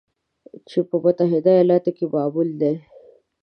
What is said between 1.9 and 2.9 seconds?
کې معمول دی